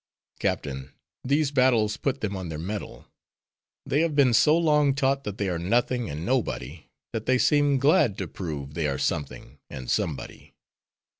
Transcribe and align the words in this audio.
"Captain, 0.39 0.91
these 1.23 1.51
battles 1.51 1.95
put 1.95 2.21
them 2.21 2.35
on 2.35 2.49
their 2.49 2.57
mettle. 2.57 3.05
They 3.85 4.01
have 4.01 4.15
been 4.15 4.33
so 4.33 4.57
long 4.57 4.95
taught 4.95 5.25
that 5.25 5.37
they 5.37 5.47
are 5.47 5.59
nothing 5.59 6.09
and 6.09 6.25
nobody, 6.25 6.87
that 7.13 7.27
they 7.27 7.37
seem 7.37 7.77
glad 7.77 8.17
to 8.17 8.27
prove 8.27 8.73
they 8.73 8.87
are 8.87 8.97
something 8.97 9.59
and 9.69 9.91
somebody." 9.91 10.55